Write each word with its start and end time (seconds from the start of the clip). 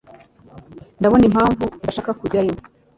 Ndabona 0.99 1.23
impamvu 1.29 1.63
udashaka 1.77 2.11
kujyayo. 2.19 2.53